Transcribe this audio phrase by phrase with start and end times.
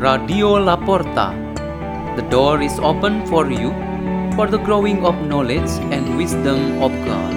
[0.00, 1.36] Radio Laporta.
[2.16, 3.68] The door is open for you
[4.32, 7.32] for the growing of knowledge and wisdom of God.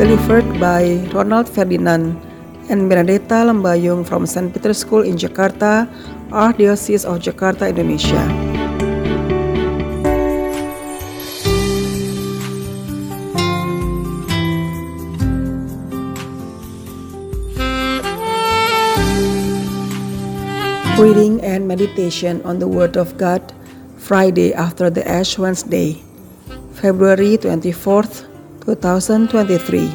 [0.00, 2.16] Delivered by Ronald Ferdinand
[2.72, 4.48] and Benedetta Lambayung from St.
[4.48, 5.84] Peter's School in Jakarta,
[6.32, 8.24] Archdiocese of Jakarta, Indonesia.
[20.98, 23.38] Reading and meditation on the Word of God,
[24.02, 26.02] Friday after the Ash Wednesday,
[26.74, 28.26] February 24th,
[28.66, 29.86] 2023.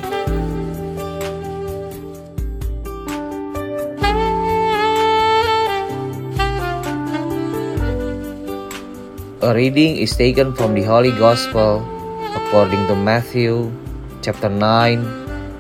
[9.44, 11.84] A reading is taken from the Holy Gospel
[12.32, 13.76] according to Matthew
[14.24, 15.04] chapter 9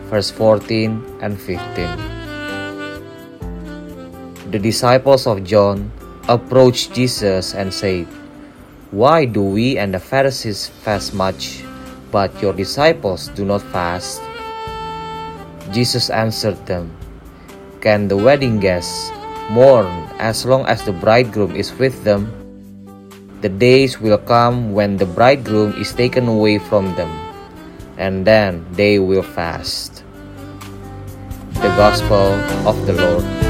[0.07, 2.12] verse 14 and 15.
[4.53, 5.89] The disciples of John
[6.29, 8.05] approached Jesus and said,
[8.93, 11.65] Why do we and the Pharisees fast much,
[12.13, 14.21] but your disciples do not fast?
[15.73, 16.93] Jesus answered them,
[17.81, 19.09] Can the wedding guests
[19.49, 19.89] mourn
[20.21, 22.29] as long as the bridegroom is with them?
[23.41, 27.09] The days will come when the bridegroom is taken away from them,
[27.97, 30.05] and then they will fast.
[31.57, 32.37] The Gospel
[32.69, 33.42] of the Lord.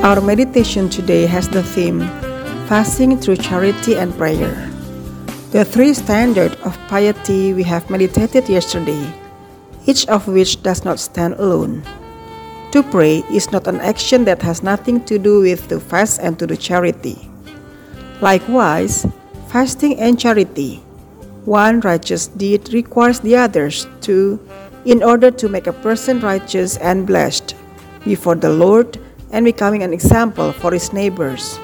[0.00, 2.00] Our meditation today has the theme
[2.72, 4.56] Fasting through Charity and Prayer.
[5.52, 9.12] The three standards of piety we have meditated yesterday,
[9.84, 11.84] each of which does not stand alone.
[12.72, 16.38] To pray is not an action that has nothing to do with to fast and
[16.38, 17.28] to do charity.
[18.22, 19.04] Likewise,
[19.48, 20.76] fasting and charity,
[21.44, 24.40] one righteous deed requires the others to,
[24.86, 27.54] in order to make a person righteous and blessed
[28.06, 28.96] before the Lord
[29.30, 31.58] and becoming an example for his neighbors.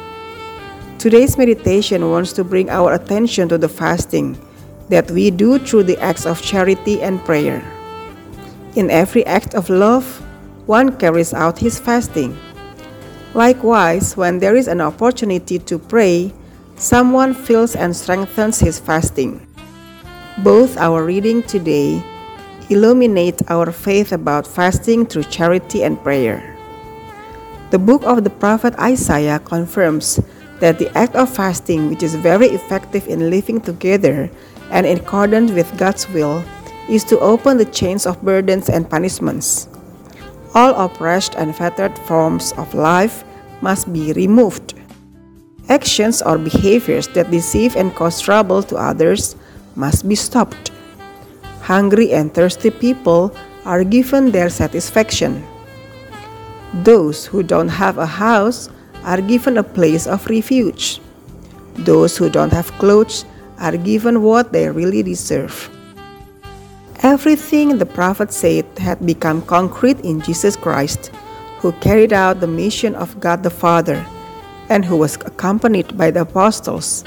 [0.98, 4.38] Today's meditation wants to bring our attention to the fasting
[4.88, 7.62] that we do through the acts of charity and prayer.
[8.76, 10.04] In every act of love,
[10.66, 12.36] one carries out his fasting.
[13.34, 16.32] Likewise, when there is an opportunity to pray,
[16.76, 19.46] someone fills and strengthens his fasting.
[20.42, 22.02] Both our reading today
[22.68, 26.55] illuminate our faith about fasting through charity and prayer.
[27.76, 30.16] The book of the prophet Isaiah confirms
[30.64, 34.30] that the act of fasting, which is very effective in living together
[34.72, 36.40] and in accordance with God's will,
[36.88, 39.68] is to open the chains of burdens and punishments.
[40.54, 43.28] All oppressed and fettered forms of life
[43.60, 44.72] must be removed.
[45.68, 49.36] Actions or behaviors that deceive and cause trouble to others
[49.76, 50.72] must be stopped.
[51.60, 55.44] Hungry and thirsty people are given their satisfaction.
[56.74, 58.68] Those who don't have a house
[59.04, 61.00] are given a place of refuge.
[61.74, 63.24] Those who don't have clothes
[63.58, 65.70] are given what they really deserve.
[67.02, 71.10] Everything the prophet said had become concrete in Jesus Christ,
[71.58, 74.04] who carried out the mission of God the Father
[74.68, 77.04] and who was accompanied by the apostles.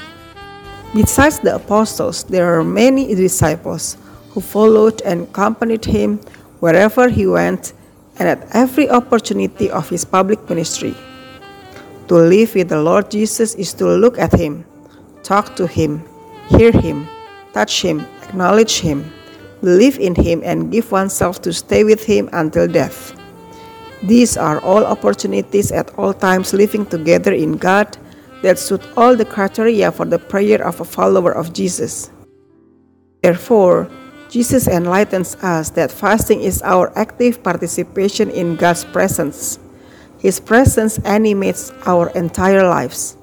[0.94, 3.96] Besides the apostles, there are many disciples
[4.30, 6.18] who followed and accompanied him
[6.60, 7.74] wherever he went
[8.20, 10.94] and at every opportunity of his public ministry.
[12.08, 14.64] To live with the Lord Jesus is to look at him,
[15.22, 16.04] talk to him,
[16.48, 17.08] hear him,
[17.54, 19.10] touch him, acknowledge him,
[19.62, 23.16] believe in him, and give oneself to stay with him until death.
[24.02, 27.96] These are all opportunities at all times living together in God
[28.42, 32.10] that suit all the criteria for the prayer of a follower of Jesus.
[33.22, 33.90] Therefore,
[34.30, 39.58] Jesus enlightens us that fasting is our active participation in God's presence.
[40.20, 43.16] His presence animates our entire lives.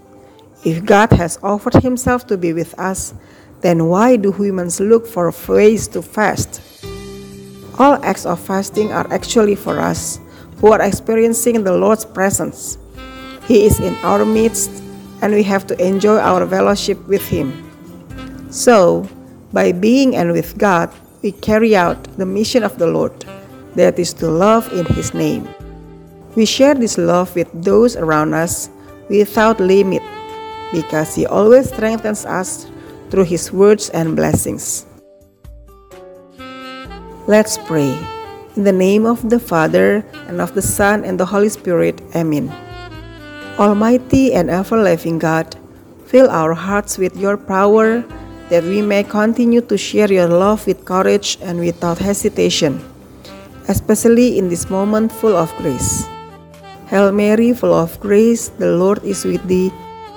[0.66, 3.14] If God has offered Himself to be with us,
[3.62, 6.60] then why do humans look for ways to fast?
[7.80, 10.20] All acts of fasting are actually for us
[10.60, 12.78] who are experiencing the Lord's presence.
[13.48, 14.84] He is in our midst,
[15.22, 17.54] and we have to enjoy our fellowship with Him.
[18.52, 19.08] So,
[19.54, 20.92] by being and with God,
[21.22, 23.25] we carry out the mission of the Lord,
[23.75, 25.48] that is to love in His name.
[26.36, 28.69] We share this love with those around us
[29.10, 30.04] without limit
[30.72, 32.69] because He always strengthens us
[33.10, 34.86] through His words and blessings.
[37.28, 37.98] Let's pray.
[38.56, 42.02] In the name of the Father, and of the Son, and the Holy Spirit.
[42.16, 42.50] Amen.
[43.60, 45.56] Almighty and ever living God,
[46.06, 48.04] fill our hearts with your power
[48.50, 52.80] that we may continue to share your love with courage and without hesitation,
[53.68, 56.08] especially in this moment full of grace.
[56.88, 59.72] Hail Mary, full of grace, the Lord is with thee.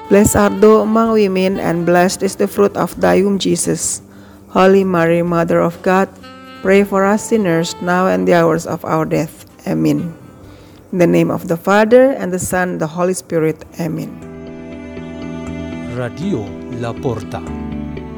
[0.09, 4.03] Blessed art thou among women, and blessed is the fruit of thy womb, Jesus.
[4.50, 6.09] Holy Mary, Mother of God,
[6.62, 9.47] pray for us sinners now and the hours of our death.
[9.67, 10.15] Amen.
[10.91, 13.62] In the name of the Father, and the Son, and the Holy Spirit.
[13.79, 14.11] Amen.
[15.94, 16.43] Radio
[16.79, 17.69] La Porta.